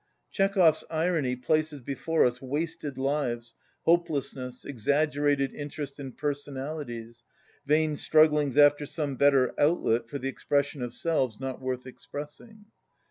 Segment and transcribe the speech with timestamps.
[0.31, 3.53] Chekhov's irony places before us wasted lives,
[3.83, 7.21] hopelessness, exaggerated interest in personalities,
[7.67, 12.65] vain strugglings after some better outlet for the expression of selves not worth ex pressing.